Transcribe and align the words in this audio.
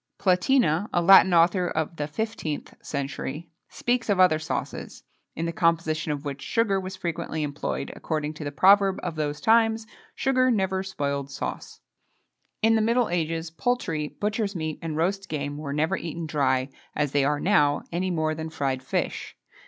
Platina, 0.17 0.89
a 0.91 0.99
Latin 0.99 1.31
author 1.31 1.67
of 1.67 1.97
the 1.97 2.05
15th 2.05 2.73
century, 2.83 3.51
speaks 3.69 4.09
of 4.09 4.19
other 4.19 4.39
sauces, 4.39 5.03
in 5.35 5.45
the 5.45 5.51
composition 5.53 6.11
of 6.11 6.25
which 6.25 6.41
sugar 6.41 6.79
was 6.79 6.95
frequently 6.95 7.43
employed, 7.43 7.93
according 7.95 8.33
to 8.33 8.43
the 8.43 8.51
proverb 8.51 8.99
of 9.03 9.13
those 9.15 9.39
times: 9.39 9.85
"Sugar 10.15 10.49
never 10.49 10.81
spoiled 10.81 11.29
sauce." 11.29 11.81
In 12.63 12.73
the 12.73 12.81
middle 12.81 13.09
ages, 13.09 13.51
poultry, 13.51 14.07
butchers' 14.07 14.55
meat, 14.55 14.79
and 14.81 14.97
roast 14.97 15.29
game, 15.29 15.57
were 15.59 15.71
never 15.71 15.95
eaten 15.95 16.25
dry, 16.25 16.69
as 16.95 17.11
they 17.11 17.23
are 17.23 17.39
now, 17.39 17.83
any 17.91 18.09
more 18.09 18.33
than 18.33 18.49
fried 18.49 18.81
fish. 18.81 19.37